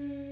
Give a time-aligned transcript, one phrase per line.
[0.00, 0.29] Welcome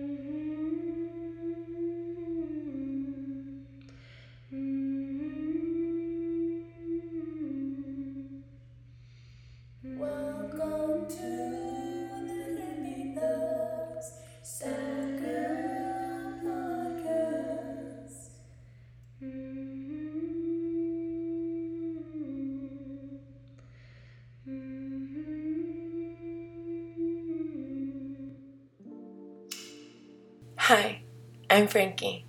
[31.58, 32.24] I'm Frankie,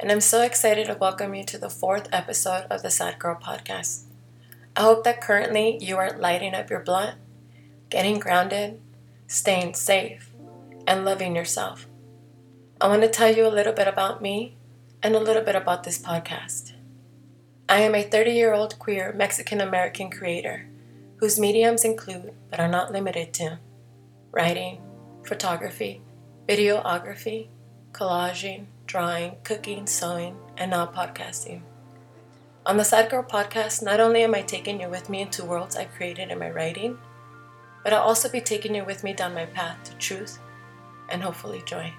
[0.00, 3.38] and I'm so excited to welcome you to the fourth episode of the Sad Girl
[3.38, 4.04] Podcast.
[4.74, 7.18] I hope that currently you are lighting up your blunt,
[7.90, 8.80] getting grounded,
[9.26, 10.30] staying safe,
[10.86, 11.86] and loving yourself.
[12.80, 14.56] I want to tell you a little bit about me
[15.02, 16.72] and a little bit about this podcast.
[17.68, 20.66] I am a 30 year old queer Mexican American creator
[21.16, 23.58] whose mediums include, but are not limited to,
[24.30, 24.80] writing,
[25.26, 26.00] photography,
[26.48, 27.48] videography,
[27.92, 31.62] collaging, drawing, cooking, sewing, and now podcasting.
[32.64, 35.76] On the Sad Girl podcast, not only am I taking you with me into worlds
[35.76, 36.96] I created in my writing,
[37.84, 40.38] but I'll also be taking you with me down my path to truth
[41.08, 41.92] and hopefully joy.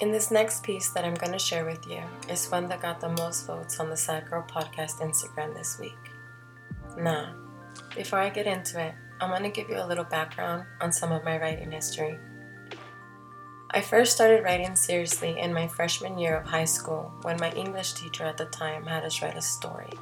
[0.00, 3.00] In this next piece that I'm going to share with you is one that got
[3.00, 5.98] the most votes on the Sad Girl podcast Instagram this week.
[6.96, 7.34] Now,
[7.94, 11.12] before I get into it, I'm going to give you a little background on some
[11.12, 12.18] of my writing history.
[13.72, 17.92] I first started writing seriously in my freshman year of high school when my English
[17.92, 19.92] teacher at the time had us write a story.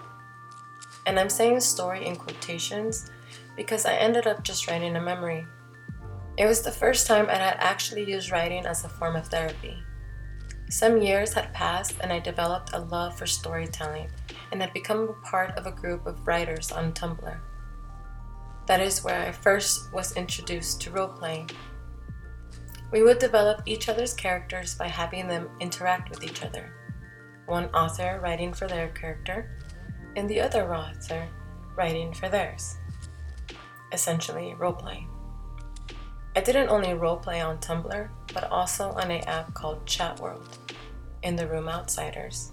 [1.05, 3.11] And I'm saying story in quotations
[3.57, 5.45] because I ended up just writing a memory.
[6.37, 9.83] It was the first time I had actually used writing as a form of therapy.
[10.71, 14.11] Some years had passed and I developed a love for storytelling
[14.53, 17.41] and had become a part of a group of writers on Tumblr.
[18.69, 21.49] That is where I first was introduced to role playing.
[22.93, 26.75] We would develop each other's characters by having them interact with each other.
[27.47, 29.57] One author writing for their character,
[30.17, 31.27] and the other author
[31.77, 32.77] writing for theirs.
[33.91, 35.09] Essentially, role playing.
[36.37, 40.59] I didn't only roleplay on Tumblr, but also on an app called Chat World,
[41.23, 42.53] in the Room Outsiders,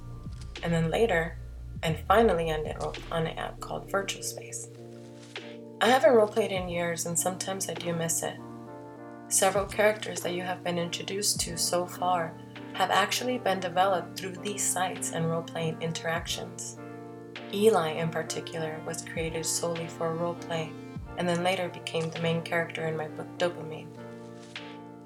[0.64, 1.38] and then later,
[1.84, 2.66] and finally on
[3.12, 4.70] an app called Virtual Space.
[5.82, 8.38] I haven't roleplayed in years, and sometimes I do miss it.
[9.28, 12.34] Several characters that you have been introduced to so far
[12.74, 16.78] have actually been developed through these sites and role-playing interactions.
[17.54, 20.72] Eli, in particular, was created solely for roleplay
[21.18, 23.88] and then later became the main character in my book Dopamine.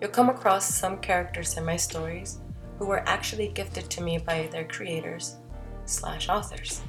[0.01, 2.39] You'll come across some characters in my stories
[2.77, 5.37] who were actually gifted to me by their creators
[5.85, 6.81] slash authors.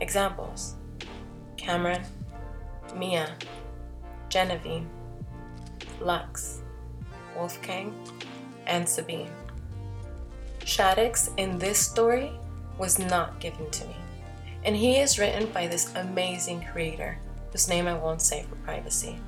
[0.00, 0.76] Examples
[1.56, 2.02] Cameron,
[2.94, 3.36] Mia,
[4.28, 4.86] Genevieve,
[6.00, 6.62] Lux,
[7.36, 7.94] Wolfgang,
[8.66, 9.30] and Sabine.
[10.60, 12.32] Shaddix in this story
[12.78, 13.96] was not given to me,
[14.64, 17.18] and he is written by this amazing creator
[17.50, 19.18] whose name I won't say for privacy,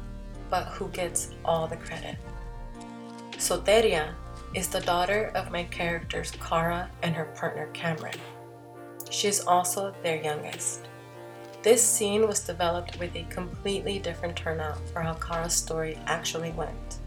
[0.51, 2.17] but who gets all the credit.
[3.33, 4.15] Soteria
[4.55, 8.19] is the daughter of my characters Kara and her partner Cameron.
[9.11, 10.87] She is also their youngest.
[11.63, 16.99] This scene was developed with a completely different turnout for how Kara's story actually went.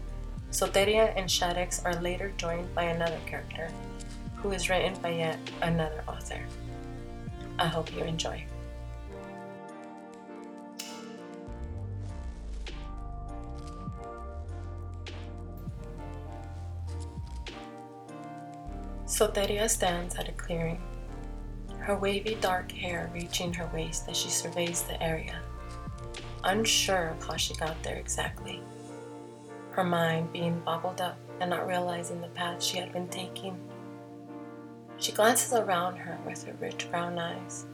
[0.50, 3.68] Soteria and Shaddix are later joined by another character,
[4.36, 6.40] who is written by yet another author.
[7.58, 8.46] I hope you enjoy.
[19.04, 20.80] Soteria stands at a clearing,
[21.86, 25.40] her wavy dark hair reaching her waist as she surveys the area,
[26.42, 28.60] unsure of how she got there exactly.
[29.70, 33.56] Her mind being boggled up and not realizing the path she had been taking.
[34.96, 37.66] She glances around her with her rich brown eyes,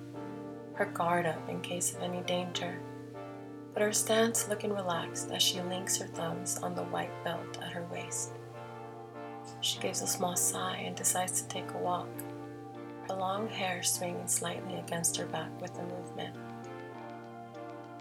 [0.75, 2.79] her guard up in case of any danger,
[3.73, 7.73] but her stance looking relaxed as she links her thumbs on the white belt at
[7.73, 8.33] her waist.
[9.63, 12.09] She gives a small sigh and decides to take a walk,
[13.09, 16.37] her long hair swinging slightly against her back with the movement.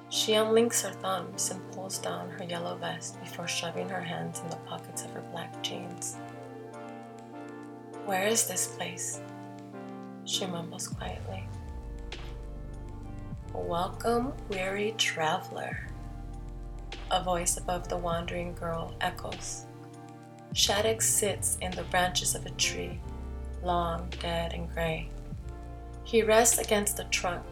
[0.09, 4.49] She unlinks her thumbs and pulls down her yellow vest before shoving her hands in
[4.49, 6.17] the pockets of her black jeans.
[8.05, 9.21] Where is this place?
[10.25, 11.47] She mumbles quietly.
[13.53, 15.87] Welcome, weary traveler.
[17.09, 19.65] A voice above the wandering girl echoes.
[20.53, 22.99] Shaddix sits in the branches of a tree,
[23.63, 25.09] long, dead, and gray.
[26.03, 27.45] He rests against the trunk,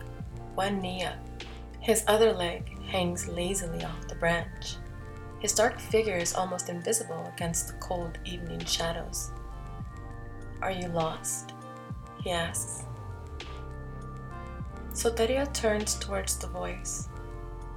[0.56, 1.18] one knee up,
[1.80, 4.76] his other leg hangs lazily off the branch.
[5.40, 9.32] His dark figure is almost invisible against the cold evening shadows.
[10.62, 11.54] Are you lost?
[12.22, 12.84] he asks.
[14.92, 17.08] Soteria turns towards the voice,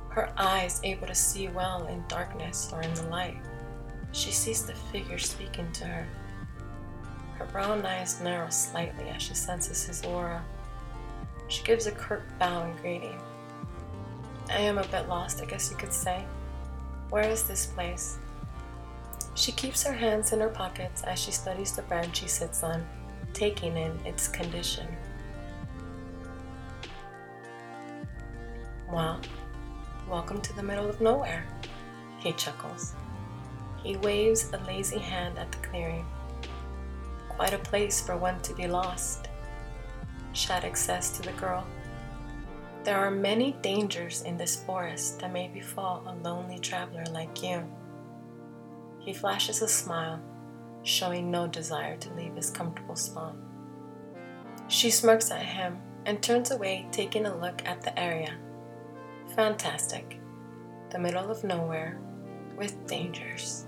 [0.08, 3.38] her eyes able to see well in darkness or in the light.
[4.10, 6.06] She sees the figure speaking to her.
[7.52, 10.42] Her brown eyes narrow slightly as she senses his aura.
[11.48, 13.20] She gives a curt bow in greeting.
[14.48, 16.24] I am a bit lost, I guess you could say.
[17.10, 18.16] Where is this place?
[19.34, 22.86] She keeps her hands in her pockets as she studies the branch she sits on,
[23.34, 24.86] taking in its condition.
[28.90, 29.20] Well,
[30.08, 31.46] welcome to the middle of nowhere,
[32.18, 32.94] he chuckles.
[33.82, 36.06] He waves a lazy hand at the clearing.
[37.42, 39.26] Quite a place for one to be lost,
[40.32, 41.66] Shaddix says to the girl.
[42.84, 47.64] There are many dangers in this forest that may befall a lonely traveler like you.
[49.00, 50.20] He flashes a smile,
[50.84, 53.34] showing no desire to leave his comfortable spot.
[54.68, 58.36] She smirks at him and turns away, taking a look at the area.
[59.34, 60.20] Fantastic.
[60.92, 61.98] The middle of nowhere,
[62.56, 63.66] with dangers.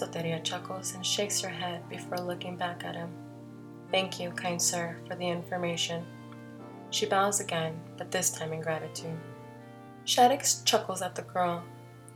[0.00, 3.10] Soteria chuckles and shakes her head before looking back at him.
[3.90, 6.04] Thank you, kind sir, for the information.
[6.90, 9.18] She bows again, but this time in gratitude.
[10.04, 11.64] Shaddix chuckles at the girl.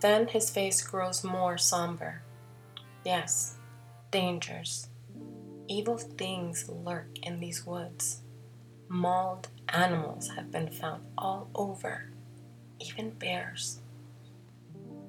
[0.01, 2.23] Then his face grows more somber.
[3.05, 3.57] Yes,
[4.11, 4.89] dangers.
[5.69, 8.23] Evil things lurk in these woods.
[8.89, 12.11] Mauled animals have been found all over,
[12.81, 13.81] even bears.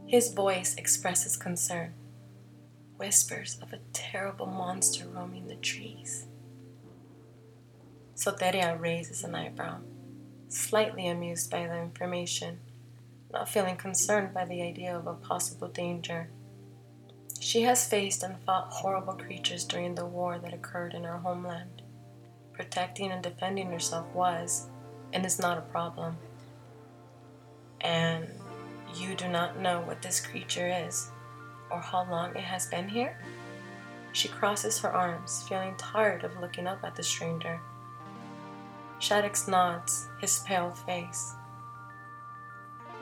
[0.05, 1.93] His voice expresses concern,
[3.01, 6.27] whispers of a terrible monster roaming the trees.
[8.15, 9.79] Soteria raises an eyebrow,
[10.49, 12.59] slightly amused by the information,
[13.33, 16.29] not feeling concerned by the idea of a possible danger.
[17.39, 21.81] She has faced and fought horrible creatures during the war that occurred in her homeland.
[22.53, 24.67] Protecting and defending herself was
[25.11, 26.17] and is not a problem.
[27.81, 28.27] And
[28.93, 31.09] you do not know what this creature is
[31.71, 33.17] or how long it has been here?
[34.13, 37.59] She crosses her arms, feeling tired of looking up at the stranger.
[38.99, 41.33] Shaddix nods, his pale face.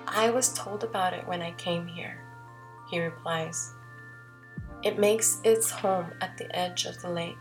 [0.08, 2.24] I was told about it when I came here,
[2.90, 3.74] he replies.
[4.84, 7.38] It makes its home at the edge of the lake,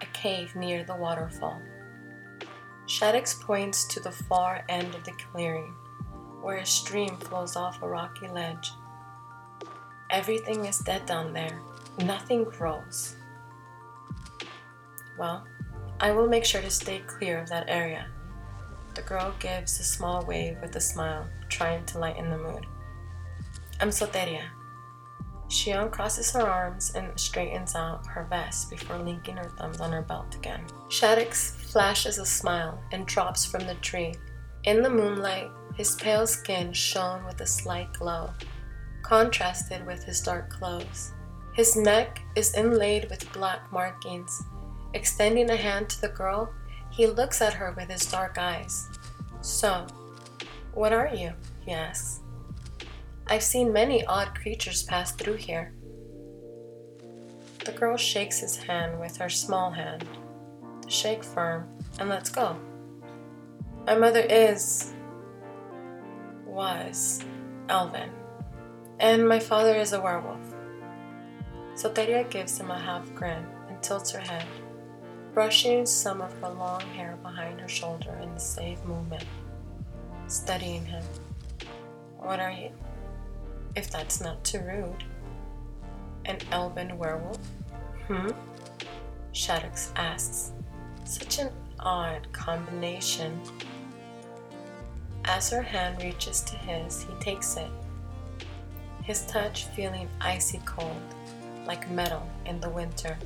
[0.00, 1.60] a cave near the waterfall.
[2.86, 5.74] Shaddix points to the far end of the clearing,
[6.40, 8.70] where a stream flows off a rocky ledge.
[10.12, 11.58] Everything is dead down there,
[12.04, 13.16] nothing grows.
[15.18, 15.46] Well,
[16.00, 18.08] I will make sure to stay clear of that area.
[18.94, 22.66] The girl gives a small wave with a smile, trying to lighten the mood.
[23.80, 24.42] I'm Soteria.
[25.48, 30.02] She uncrosses her arms and straightens out her vest before linking her thumbs on her
[30.02, 30.66] belt again.
[30.90, 34.14] Shaddix flashes a smile and drops from the tree.
[34.64, 38.30] In the moonlight, his pale skin shone with a slight glow,
[39.02, 41.12] contrasted with his dark clothes.
[41.54, 44.42] His neck is inlaid with black markings
[44.94, 46.52] Extending a hand to the girl,
[46.90, 48.88] he looks at her with his dark eyes.
[49.40, 49.86] So,
[50.74, 51.32] what are you?
[51.64, 52.20] he asks.
[53.26, 55.72] I've seen many odd creatures pass through here.
[57.64, 60.04] The girl shakes his hand with her small hand.
[60.88, 61.68] Shake firm
[61.98, 62.58] and let's go.
[63.86, 64.92] My mother is.
[66.44, 67.24] was.
[67.68, 68.10] Elven.
[69.02, 70.54] And my father is a werewolf.
[71.74, 74.46] Soteria gives him a half grin and tilts her head
[75.32, 79.24] brushing some of her long hair behind her shoulder in the same movement,
[80.28, 81.02] studying him.
[82.18, 82.70] What are you?
[83.74, 85.04] If that's not too rude.
[86.26, 87.38] An elven werewolf?
[88.06, 88.30] Hmm?
[89.32, 90.52] Shaddix asks.
[91.04, 93.40] Such an odd combination.
[95.24, 97.70] As her hand reaches to his, he takes it,
[99.02, 101.02] his touch feeling icy cold,
[101.66, 103.16] like metal in the winter.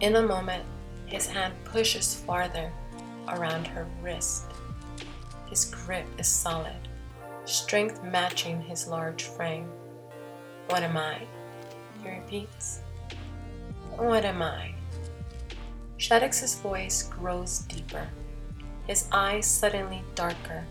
[0.00, 0.64] In a moment,
[1.06, 2.72] his hand pushes farther
[3.28, 4.44] around her wrist.
[5.48, 6.88] His grip is solid,
[7.44, 9.68] strength matching his large frame.
[10.68, 11.22] What am I?
[12.02, 12.80] He repeats.
[13.96, 14.74] What am I?
[15.98, 18.08] Shaddix's voice grows deeper,
[18.86, 20.64] his eyes suddenly darker.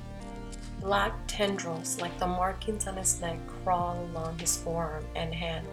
[0.81, 5.67] Black tendrils, like the markings on his neck, crawl along his forearm and hand.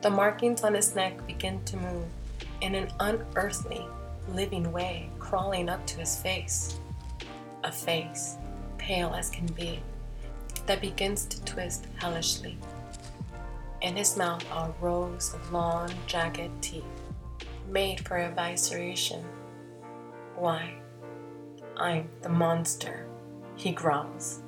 [0.00, 2.06] The markings on his neck begin to move,
[2.60, 3.86] in an unearthly,
[4.28, 6.80] living way crawling up to his face.
[7.62, 8.36] A face,
[8.76, 9.80] pale as can be,
[10.66, 12.58] that begins to twist hellishly.
[13.82, 16.84] In his mouth are rows of long, jagged teeth,
[17.68, 19.22] made for evisceration.
[20.34, 20.74] Why?
[21.76, 23.06] I'm the monster,
[23.62, 24.42] he growls.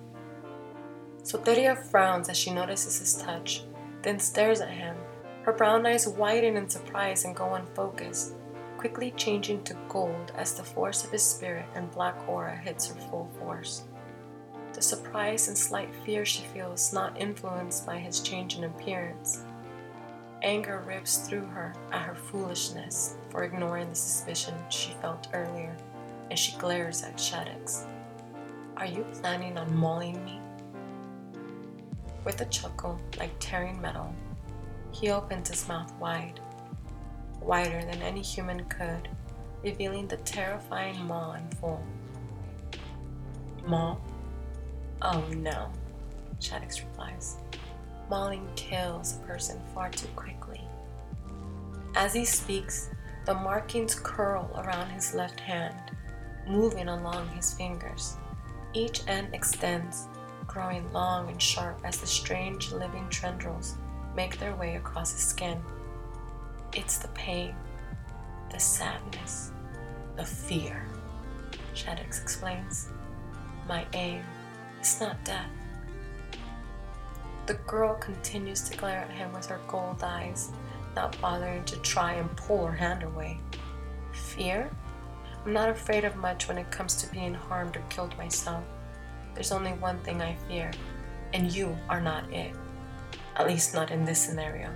[1.22, 3.62] Soteria frowns as she notices his touch,
[4.02, 4.96] then stares at him.
[5.42, 8.34] Her brown eyes widen in surprise and go unfocused,
[8.76, 13.00] quickly changing to gold as the force of his spirit and black aura hits her
[13.08, 13.84] full force.
[14.72, 19.44] The surprise and slight fear she feels not influenced by his change in appearance.
[20.42, 25.76] Anger rips through her at her foolishness for ignoring the suspicion she felt earlier,
[26.28, 27.86] and she glares at Shaddix.
[28.76, 30.40] Are you planning on mauling me?
[32.24, 34.12] With a chuckle like tearing metal,
[34.90, 36.40] he opens his mouth wide,
[37.40, 39.08] wider than any human could,
[39.62, 41.84] revealing the terrifying maw in full.
[43.64, 43.96] Maw?
[45.02, 45.70] Oh no,
[46.40, 47.36] Shaddix replies.
[48.10, 50.60] Mauling kills a person far too quickly.
[51.94, 52.90] As he speaks,
[53.24, 55.92] the markings curl around his left hand,
[56.48, 58.16] moving along his fingers.
[58.74, 60.08] Each end extends,
[60.48, 63.76] growing long and sharp as the strange living tendrils
[64.16, 65.62] make their way across his skin.
[66.72, 67.54] It's the pain,
[68.50, 69.52] the sadness,
[70.16, 70.88] the fear,
[71.74, 72.88] Shaddix explains.
[73.68, 74.22] My aim
[74.80, 75.50] is not death.
[77.46, 80.50] The girl continues to glare at him with her gold eyes,
[80.96, 83.40] not bothering to try and pull her hand away.
[84.12, 84.70] Fear?
[85.44, 88.64] I'm not afraid of much when it comes to being harmed or killed myself.
[89.34, 90.70] There's only one thing I fear,
[91.34, 92.54] and you are not it.
[93.36, 94.70] At least not in this scenario.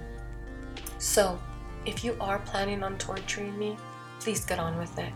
[0.98, 1.38] So,
[1.86, 3.76] if you are planning on torturing me,
[4.20, 5.12] please get on with it.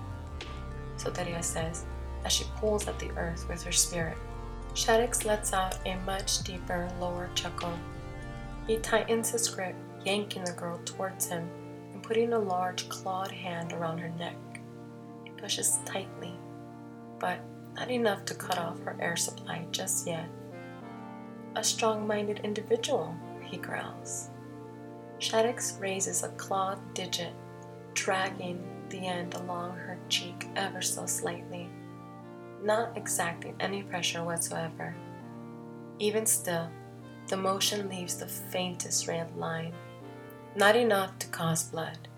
[0.97, 1.85] Soteria says,
[2.25, 4.16] as she pulls at the earth with her spirit.
[4.75, 7.78] Shaddix lets out a much deeper, lower chuckle.
[8.66, 11.49] He tightens his grip, yanking the girl towards him
[11.92, 14.37] and putting a large clawed hand around her neck.
[15.42, 16.34] He pushes tightly,
[17.18, 17.40] but
[17.75, 20.28] not enough to cut off her air supply just yet.
[21.56, 24.30] A strong minded individual, he growls.
[25.18, 27.32] Shaddix raises a clawed digit,
[27.94, 31.68] dragging the end along her cheek ever so slightly
[32.62, 34.94] not exacting any pressure whatsoever.
[35.99, 36.70] Even still,
[37.28, 39.75] the motion leaves the faintest red line,
[40.56, 42.08] not enough to cause blood.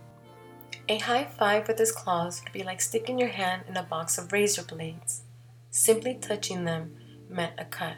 [0.88, 4.18] A high five with his claws would be like sticking your hand in a box
[4.18, 5.22] of razor blades.
[5.70, 6.96] Simply touching them
[7.28, 7.96] meant a cut.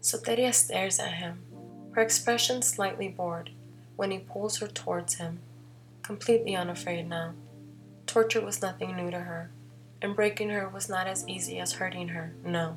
[0.00, 1.42] Soteria stares at him,
[1.92, 3.50] her expression slightly bored,
[3.96, 5.40] when he pulls her towards him,
[6.02, 7.34] completely unafraid now.
[8.06, 9.50] Torture was nothing new to her
[10.00, 12.76] and breaking her was not as easy as hurting her, no.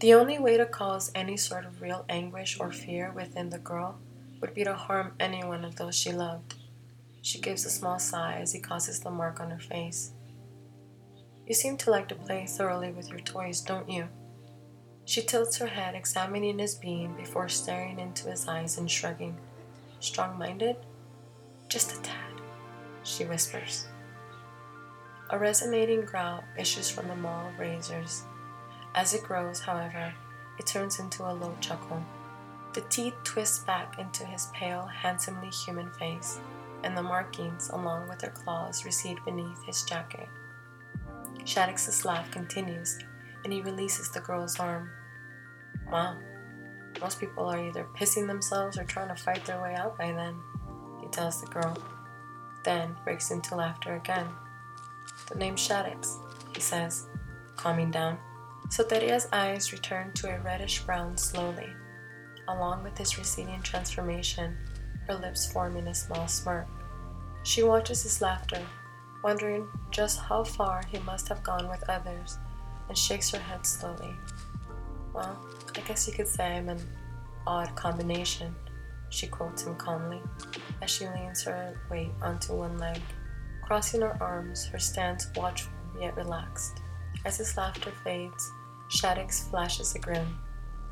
[0.00, 3.98] The only way to cause any sort of real anguish or fear within the girl
[4.40, 6.54] would be to harm any one of those she loved.
[7.24, 10.12] She gives a small sigh as he causes the mark on her face.
[11.46, 14.08] You seem to like to play thoroughly with your toys, don't you?
[15.06, 19.38] She tilts her head, examining his beam before staring into his eyes and shrugging.
[20.00, 20.76] Strong minded?
[21.70, 22.42] Just a tad,
[23.04, 23.86] she whispers.
[25.30, 28.24] A resonating growl issues from the of razors.
[28.94, 30.12] As it grows, however,
[30.58, 32.04] it turns into a low chuckle.
[32.74, 36.38] The teeth twist back into his pale, handsomely human face,
[36.84, 40.28] and the markings, along with their claws, recede beneath his jacket.
[41.40, 42.98] Shaddix's laugh continues,
[43.42, 44.90] and he releases the girl's arm.
[45.90, 46.16] Wow,
[47.00, 50.36] most people are either pissing themselves or trying to fight their way out by then,
[51.00, 51.76] he tells the girl,
[52.64, 54.28] then breaks into laughter again.
[55.28, 56.18] The name Shaddix,
[56.54, 57.06] he says,
[57.56, 58.18] calming down.
[58.68, 61.72] Soteria's eyes return to a reddish brown slowly.
[62.48, 64.56] Along with his receding transformation,
[65.06, 66.66] her lips forming a small smirk.
[67.42, 68.60] She watches his laughter,
[69.22, 72.38] wondering just how far he must have gone with others,
[72.88, 74.14] and shakes her head slowly.
[75.12, 75.38] Well,
[75.76, 76.80] I guess you could say I'm an
[77.46, 78.54] odd combination,
[79.10, 80.20] she quotes him calmly,
[80.82, 83.00] as she leans her weight onto one leg.
[83.62, 86.80] Crossing her arms, her stance watchful yet relaxed.
[87.24, 88.52] As his laughter fades,
[88.90, 90.26] Shaddix flashes a grin.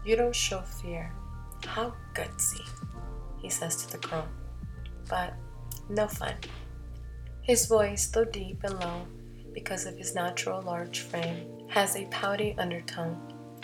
[0.04, 1.12] You don't show fear.
[1.66, 2.66] How gutsy,
[3.42, 4.26] he says to the girl.
[5.08, 5.34] But
[5.88, 6.34] no fun.
[7.42, 9.06] His voice, though deep and low,
[9.52, 13.18] because of his natural large frame, has a pouty undertone,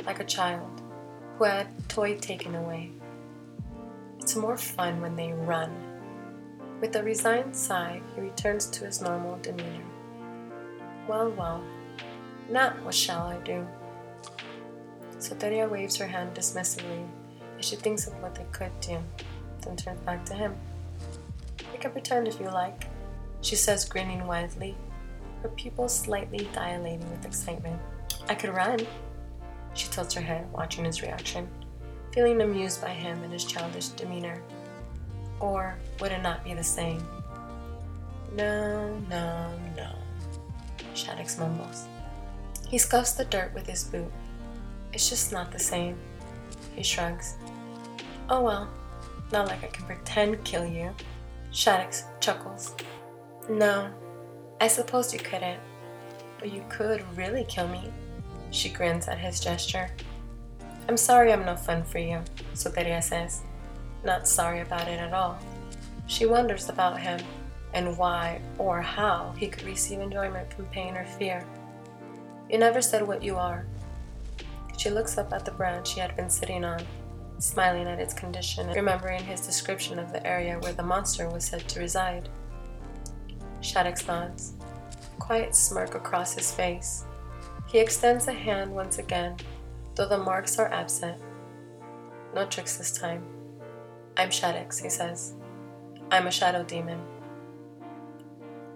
[0.04, 0.82] like a child
[1.38, 2.90] who had toy taken away.
[4.20, 5.88] It's more fun when they run
[6.80, 9.84] with a resigned sigh, he returns to his normal demeanor.
[11.08, 11.64] Well, well,
[12.48, 13.66] now what shall I do?
[15.18, 17.04] Soteria waves her hand dismissively
[17.58, 18.98] as she thinks of what they could do,
[19.68, 20.56] then turns back to him.
[21.72, 22.86] You can pretend if you like,
[23.42, 24.74] she says, grinning widely,
[25.42, 27.80] her pupils slightly dilating with excitement.
[28.28, 28.80] I could run.
[29.74, 31.48] She tilts her head, watching his reaction,
[32.12, 34.42] feeling amused by him and his childish demeanor.
[35.38, 37.06] Or would it not be the same?
[38.34, 39.92] No, no, no,
[40.94, 41.86] Shaddix mumbles.
[42.68, 44.10] He scuffs the dirt with his boot.
[44.92, 45.96] It's just not the same.
[46.74, 47.36] He shrugs.
[48.28, 48.68] Oh well,
[49.32, 50.94] not like I can pretend kill you.
[51.52, 52.74] Shaddix chuckles.
[53.48, 53.90] No,
[54.60, 55.60] I suppose you couldn't.
[56.38, 57.90] But you could really kill me.
[58.50, 59.90] She grins at his gesture.
[60.88, 62.22] I'm sorry I'm no fun for you,
[62.54, 63.42] Soteria says.
[64.04, 65.38] Not sorry about it at all.
[66.06, 67.20] She wonders about him
[67.74, 71.44] and why or how he could receive enjoyment from pain or fear.
[72.48, 73.66] You never said what you are.
[74.78, 76.80] She looks up at the branch she had been sitting on,
[77.38, 81.44] smiling at its condition and remembering his description of the area where the monster was
[81.44, 82.28] said to reside.
[83.60, 84.54] Shaddix nods,
[85.16, 87.04] A quiet smirk across his face.
[87.66, 89.36] He extends a hand once again,
[89.94, 91.20] though the marks are absent.
[92.34, 93.24] No tricks this time.
[94.16, 95.34] I'm Shaddix, he says.
[96.10, 97.00] I'm a shadow demon.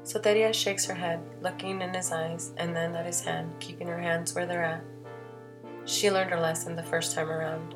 [0.05, 4.01] Soteria shakes her head, looking in his eyes and then at his hand, keeping her
[4.01, 4.85] hands where they're at.
[5.85, 7.75] She learned her lesson the first time around.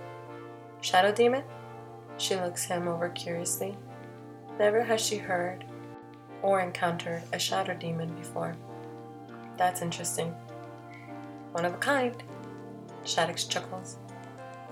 [0.80, 1.42] Shadow demon?
[2.18, 3.76] She looks him over curiously.
[4.58, 5.64] Never has she heard
[6.42, 8.56] or encountered a shadow demon before.
[9.56, 10.34] That's interesting.
[11.52, 12.22] One of a kind.
[13.04, 13.98] Shaddix chuckles.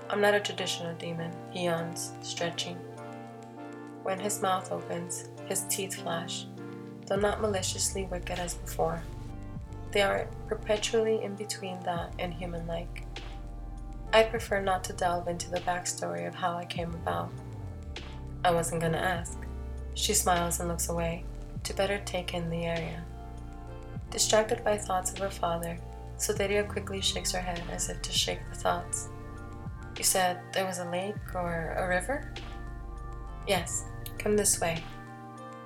[0.09, 2.77] I'm not a traditional demon, he yawns, stretching.
[4.03, 6.45] When his mouth opens, his teeth flash,
[7.07, 9.01] though not maliciously wicked as before.
[9.91, 13.03] They are perpetually in between that and human like.
[14.15, 17.33] I prefer not to delve into the backstory of how I came about.
[18.45, 19.37] I wasn't gonna ask.
[19.93, 21.25] She smiles and looks away,
[21.63, 23.03] to better take in the area.
[24.11, 25.77] Distracted by thoughts of her father,
[26.17, 29.09] Soteria quickly shakes her head as if to shake the thoughts.
[29.97, 32.31] You said there was a lake or a river?
[33.45, 33.83] Yes,
[34.17, 34.81] come this way,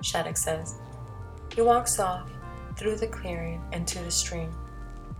[0.02, 0.74] Shaddix says.
[1.54, 2.28] He walks off
[2.76, 4.52] through the clearing and to the stream.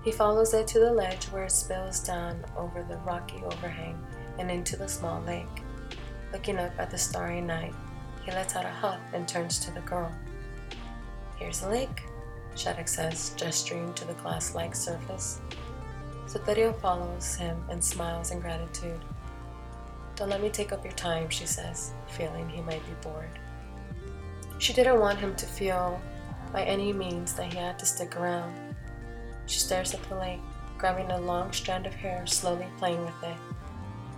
[0.03, 4.03] He follows it to the ledge where it spills down over the rocky overhang
[4.39, 5.47] and into the small lake.
[6.33, 7.75] Looking up at the starry night,
[8.25, 10.11] he lets out a huff and turns to the girl.
[11.37, 12.03] Here's the lake,
[12.55, 15.41] Shaddix says, gesturing to the glass like surface.
[16.27, 19.01] Soteria follows him and smiles in gratitude.
[20.17, 23.39] Don't let me take up your time, she says, feeling he might be bored.
[24.59, 26.01] She didn't want him to feel
[26.53, 28.70] by any means that he had to stick around.
[29.51, 30.39] She stares at the lake,
[30.79, 33.37] grabbing a long strand of hair, slowly playing with it.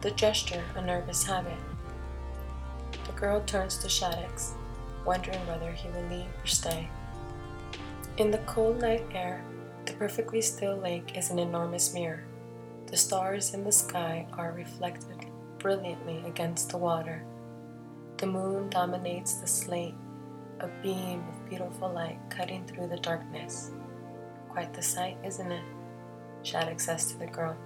[0.03, 1.57] The gesture, a nervous habit.
[3.07, 4.51] The girl turns to Shaddix,
[5.07, 6.91] wondering whether he will leave or stay.
[8.19, 9.43] In the cold night air,
[9.87, 12.25] the perfectly still lake is an enormous mirror.
[12.89, 15.25] The stars in the sky are reflected
[15.59, 17.25] brilliantly against the water.
[18.19, 19.95] The moon dominates the slate
[20.61, 23.71] a beam of beautiful light cutting through the darkness.
[24.53, 25.65] Quite the sight, isn't it?
[26.43, 27.57] Shaddix says to the girl.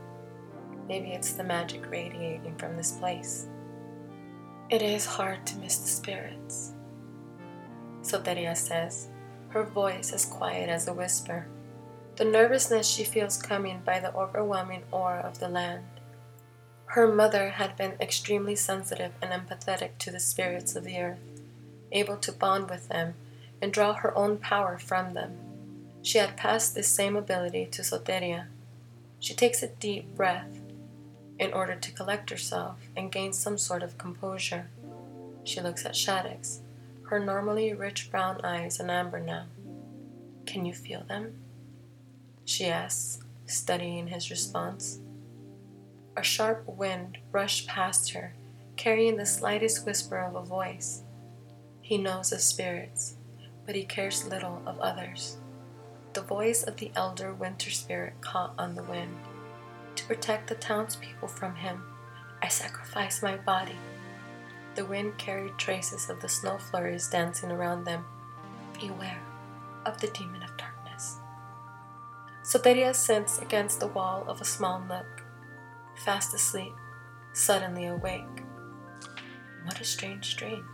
[0.89, 3.49] Maybe it's the magic radiating from this place.
[4.71, 6.73] It is hard to miss the spirits.
[8.03, 9.09] Soteria says,
[9.49, 11.47] her voice as quiet as a whisper.
[12.17, 15.85] The nervousness she feels coming by the overwhelming aura of the land.
[16.87, 21.37] Her mother had been extremely sensitive and empathetic to the spirits of the earth
[21.93, 23.15] able to bond with them
[23.61, 25.39] and draw her own power from them.
[26.07, 28.47] She had passed this same ability to Soteria.
[29.19, 30.61] She takes a deep breath
[31.37, 34.69] in order to collect herself and gain some sort of composure.
[35.43, 36.61] She looks at Shaddix,
[37.09, 39.47] her normally rich brown eyes an amber now.
[40.47, 41.41] Can you feel them?
[42.45, 45.01] She asks, studying his response.
[46.17, 48.33] A sharp wind rushed past her,
[48.77, 51.03] carrying the slightest whisper of a voice.
[51.83, 53.17] He knows of spirits,
[53.67, 55.39] but he cares little of others.
[56.17, 59.15] The voice of the elder winter spirit caught on the wind.
[59.97, 61.83] To protect the townspeople from him,
[62.43, 63.77] I sacrifice my body.
[64.77, 68.07] The wind carried traces of the snow flurries dancing around them.
[68.81, 69.21] Beware
[69.85, 71.19] of the demon of darkness.
[72.43, 75.23] Soteria sits against the wall of a small nook,
[75.97, 76.73] fast asleep,
[77.35, 78.43] suddenly awake.
[79.67, 80.67] What a strange dream.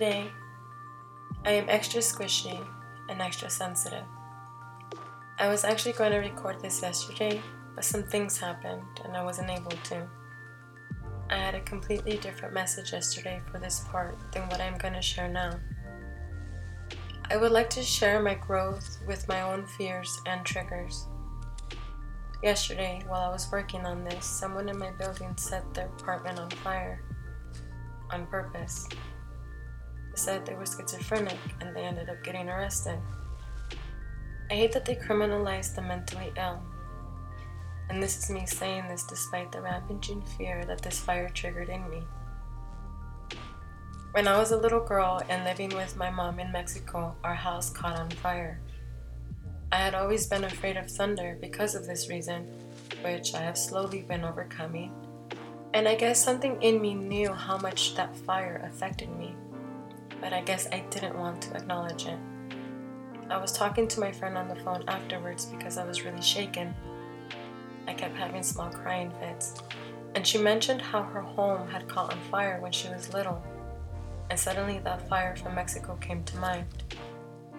[0.00, 0.32] Today,
[1.44, 2.58] I am extra squishy
[3.10, 4.06] and extra sensitive.
[5.38, 7.42] I was actually going to record this yesterday,
[7.74, 10.08] but some things happened and I wasn't able to.
[11.28, 15.02] I had a completely different message yesterday for this part than what I'm going to
[15.02, 15.60] share now.
[17.30, 21.08] I would like to share my growth with my own fears and triggers.
[22.42, 26.48] Yesterday, while I was working on this, someone in my building set their apartment on
[26.48, 27.02] fire.
[28.10, 28.88] On purpose.
[30.20, 32.98] Said they were schizophrenic and they ended up getting arrested.
[34.50, 36.60] I hate that they criminalize the mentally ill.
[37.88, 41.88] And this is me saying this despite the ravaging fear that this fire triggered in
[41.88, 42.02] me.
[44.12, 47.70] When I was a little girl and living with my mom in Mexico, our house
[47.70, 48.60] caught on fire.
[49.72, 52.46] I had always been afraid of thunder because of this reason,
[53.02, 54.92] which I have slowly been overcoming.
[55.72, 59.34] And I guess something in me knew how much that fire affected me,
[60.20, 62.18] but I guess I didn't want to acknowledge it.
[63.28, 66.74] I was talking to my friend on the phone afterwards because I was really shaken.
[67.86, 69.54] I kept having small crying fits,
[70.14, 73.42] and she mentioned how her home had caught on fire when she was little
[74.30, 76.64] and suddenly that fire from Mexico came to mind,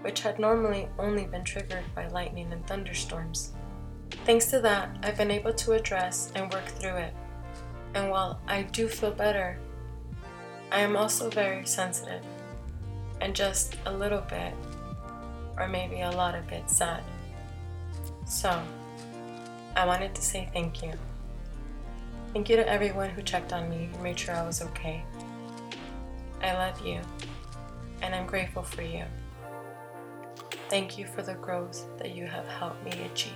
[0.01, 3.51] which had normally only been triggered by lightning and thunderstorms.
[4.25, 7.13] Thanks to that, I've been able to address and work through it.
[7.93, 9.59] And while I do feel better,
[10.71, 12.23] I am also very sensitive
[13.21, 14.53] and just a little bit,
[15.57, 17.03] or maybe a lot of bit sad.
[18.25, 18.61] So,
[19.75, 20.91] I wanted to say thank you.
[22.33, 25.03] Thank you to everyone who checked on me and made sure I was okay.
[26.41, 26.99] I love you,
[28.01, 29.03] and I'm grateful for you.
[30.69, 33.33] Thank you for the growth that you have helped me achieve.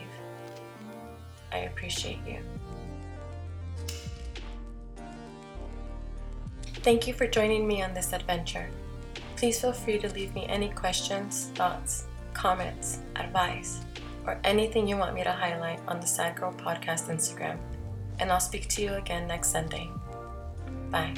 [1.51, 2.39] I appreciate you.
[6.81, 8.69] Thank you for joining me on this adventure.
[9.35, 13.81] Please feel free to leave me any questions, thoughts, comments, advice,
[14.25, 17.57] or anything you want me to highlight on the Sad Girl Podcast Instagram.
[18.19, 19.89] And I'll speak to you again next Sunday.
[20.89, 21.13] Bye.